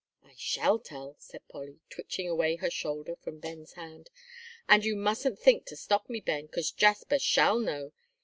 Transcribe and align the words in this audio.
"I 0.23 0.33
shall 0.35 0.79
tell," 0.79 1.15
said 1.19 1.47
Polly, 1.47 1.79
twitching 1.91 2.27
away 2.27 2.55
her 2.55 2.71
shoulder 2.71 3.15
from 3.17 3.37
Ben's 3.39 3.73
hand, 3.73 4.09
"and 4.67 4.83
you 4.83 4.95
mustn't 4.95 5.37
think 5.37 5.67
to 5.67 5.75
stop 5.75 6.09
me, 6.09 6.19
Ben, 6.19 6.47
'cause 6.47 6.71
Jasper 6.71 7.19
shall 7.19 7.59
know. 7.59 7.91